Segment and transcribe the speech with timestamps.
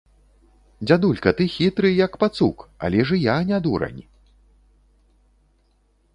[0.85, 4.01] Дзядулька, ты хітры, як пацук, але ж і я не дурань.